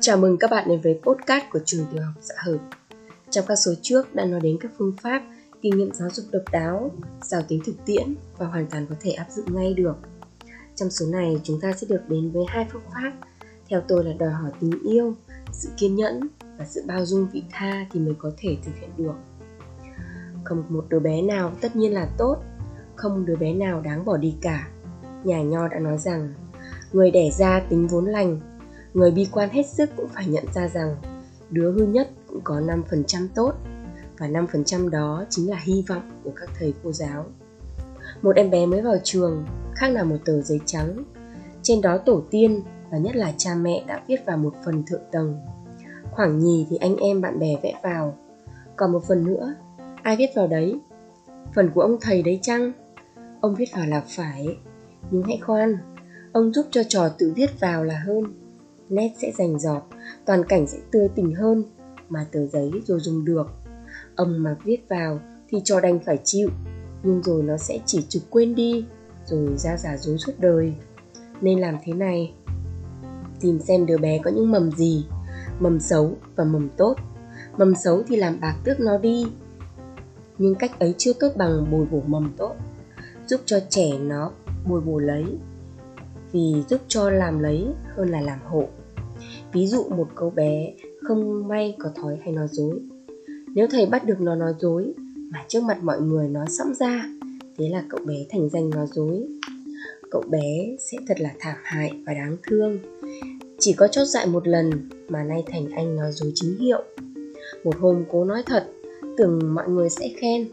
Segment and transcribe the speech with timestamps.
[0.00, 2.58] Chào mừng các bạn đến với podcast của trường tiểu học dạ xã hợp.
[3.30, 5.22] Trong các số trước đã nói đến các phương pháp,
[5.62, 6.90] kinh nghiệm giáo dục độc đáo,
[7.22, 9.96] giàu tính thực tiễn và hoàn toàn có thể áp dụng ngay được.
[10.74, 13.12] Trong số này chúng ta sẽ được đến với hai phương pháp
[13.68, 15.14] theo tôi là đòi hỏi tình yêu,
[15.52, 16.20] sự kiên nhẫn
[16.58, 19.14] và sự bao dung vị tha thì mới có thể thực hiện được.
[20.44, 22.36] Không một đứa bé nào tất nhiên là tốt,
[22.96, 24.68] không đứa bé nào đáng bỏ đi cả.
[25.24, 26.34] Nhà nho đã nói rằng,
[26.92, 28.40] người đẻ ra tính vốn lành,
[28.94, 30.96] người bi quan hết sức cũng phải nhận ra rằng
[31.50, 33.52] đứa hư nhất cũng có 5% tốt
[34.18, 37.26] và 5% đó chính là hy vọng của các thầy cô giáo.
[38.22, 41.04] Một em bé mới vào trường, khác nào một tờ giấy trắng.
[41.62, 45.02] Trên đó tổ tiên và nhất là cha mẹ đã viết vào một phần thượng
[45.12, 45.40] tầng.
[46.10, 48.18] Khoảng nhì thì anh em bạn bè vẽ vào.
[48.76, 49.54] Còn một phần nữa,
[50.02, 50.80] ai viết vào đấy?
[51.54, 52.72] Phần của ông thầy đấy chăng?
[53.40, 54.56] Ông viết vào là phải,
[55.10, 55.78] nhưng hãy khoan,
[56.32, 58.24] ông giúp cho trò tự viết vào là hơn
[58.88, 59.82] nét sẽ rành giọt,
[60.24, 61.64] toàn cảnh sẽ tươi tỉnh hơn,
[62.08, 63.46] mà tờ giấy rồi dùng được.
[64.14, 66.48] Ông mà viết vào thì cho đành phải chịu,
[67.02, 68.84] nhưng rồi nó sẽ chỉ trục quên đi,
[69.26, 70.74] rồi ra giả dối suốt đời.
[71.40, 72.34] Nên làm thế này.
[73.40, 75.06] Tìm xem đứa bé có những mầm gì,
[75.60, 76.96] mầm xấu và mầm tốt.
[77.56, 79.26] Mầm xấu thì làm bạc tước nó đi,
[80.38, 82.54] nhưng cách ấy chưa tốt bằng bồi bổ mầm tốt.
[83.26, 84.32] Giúp cho trẻ nó
[84.68, 85.24] bồi bổ lấy,
[86.32, 87.66] vì giúp cho làm lấy
[87.96, 88.68] hơn là làm hộ
[89.52, 92.80] ví dụ một cậu bé không may có thói hay nói dối.
[93.54, 97.04] Nếu thầy bắt được nó nói dối mà trước mặt mọi người nói sõng ra,
[97.58, 99.28] thế là cậu bé thành danh nói dối.
[100.10, 102.78] Cậu bé sẽ thật là thảm hại và đáng thương.
[103.58, 106.82] Chỉ có chót dại một lần mà nay thành anh nói dối chính hiệu.
[107.64, 108.66] Một hôm cố nói thật,
[109.16, 110.48] tưởng mọi người sẽ khen,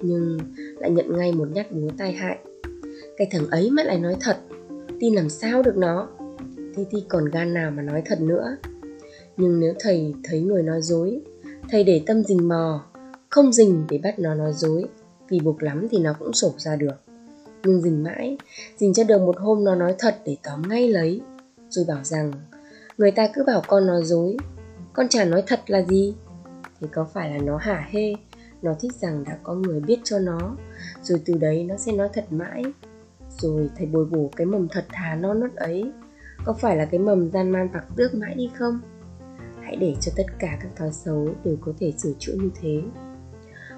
[0.00, 0.38] nhưng
[0.78, 2.38] lại nhận ngay một nhát búa tai hại.
[3.16, 4.38] Cái thằng ấy mà lại nói thật,
[5.00, 6.08] tin làm sao được nó?
[6.74, 8.56] Thế thì còn gan nào mà nói thật nữa.
[9.36, 11.20] Nhưng nếu thầy thấy người nói dối,
[11.70, 12.84] thầy để tâm rình mò,
[13.28, 14.84] không rình để bắt nó nói dối,
[15.28, 16.94] vì buộc lắm thì nó cũng sổ ra được.
[17.64, 18.38] Nhưng rình mãi,
[18.78, 21.20] rình cho được một hôm nó nói thật để tóm ngay lấy.
[21.68, 22.32] Rồi bảo rằng,
[22.98, 24.36] người ta cứ bảo con nói dối,
[24.92, 26.14] con chả nói thật là gì.
[26.80, 28.14] Thì có phải là nó hả hê?
[28.62, 30.56] Nó thích rằng đã có người biết cho nó,
[31.02, 32.62] rồi từ đấy nó sẽ nói thật mãi.
[33.38, 35.92] Rồi thầy bồi bổ cái mầm thật thà non nớt ấy
[36.44, 38.80] có phải là cái mầm gian man tặc tước mãi đi không?
[39.60, 42.82] Hãy để cho tất cả các thói xấu đều có thể sửa chữa như thế.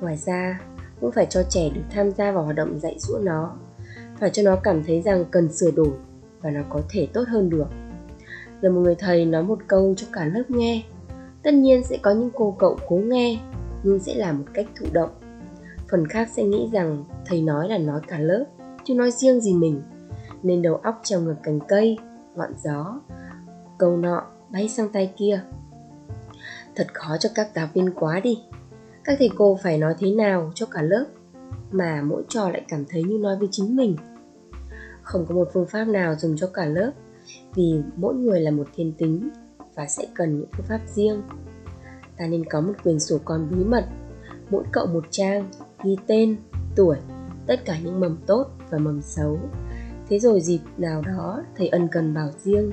[0.00, 0.60] Ngoài ra,
[1.00, 3.56] cũng phải cho trẻ được tham gia vào hoạt động dạy dỗ nó,
[4.20, 5.92] phải cho nó cảm thấy rằng cần sửa đổi
[6.40, 7.66] và nó có thể tốt hơn được.
[8.62, 10.84] Rồi một người thầy nói một câu cho cả lớp nghe.
[11.42, 13.40] Tất nhiên sẽ có những cô cậu cố nghe,
[13.82, 15.10] nhưng sẽ làm một cách thụ động.
[15.90, 18.44] Phần khác sẽ nghĩ rằng thầy nói là nói cả lớp,
[18.84, 19.82] chứ nói riêng gì mình,
[20.42, 21.98] nên đầu óc treo ngược cành cây
[22.36, 23.00] ngọn gió.
[23.78, 25.40] Câu nọ bay sang tay kia.
[26.74, 28.42] Thật khó cho các giáo viên quá đi.
[29.04, 31.04] Các thầy cô phải nói thế nào cho cả lớp
[31.70, 33.96] mà mỗi trò lại cảm thấy như nói với chính mình?
[35.02, 36.90] Không có một phương pháp nào dùng cho cả lớp,
[37.54, 39.30] vì mỗi người là một thiên tính
[39.74, 41.22] và sẽ cần những phương pháp riêng.
[42.16, 43.84] Ta nên có một quyền sổ con bí mật,
[44.50, 45.50] mỗi cậu một trang,
[45.84, 46.36] ghi tên,
[46.76, 46.96] tuổi,
[47.46, 49.38] tất cả những mầm tốt và mầm xấu
[50.08, 52.72] thế rồi dịp nào đó, thầy ân cần bảo riêng.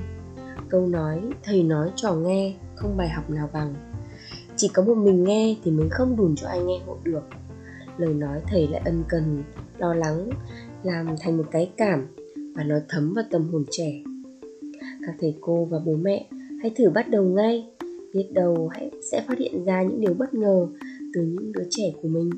[0.68, 3.74] Câu nói, thầy nói trò nghe, không bài học nào bằng.
[4.56, 7.22] Chỉ có một mình nghe thì mới không đùn cho ai nghe hộ được.
[7.98, 9.42] Lời nói thầy lại ân cần,
[9.78, 10.30] lo lắng,
[10.82, 12.06] làm thành một cái cảm
[12.54, 14.02] và nó thấm vào tâm hồn trẻ.
[15.06, 16.28] Các thầy cô và bố mẹ,
[16.62, 17.68] hãy thử bắt đầu ngay.
[18.14, 20.66] Biết đâu hãy, sẽ phát hiện ra những điều bất ngờ
[21.14, 22.30] từ những đứa trẻ của mình.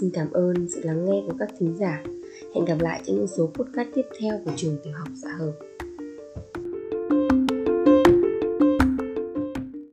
[0.00, 2.02] Xin cảm ơn sự lắng nghe của các thính giả.
[2.54, 5.36] Hẹn gặp lại trong những số podcast tiếp theo của trường tiểu học dạ xã
[5.36, 5.52] hợp.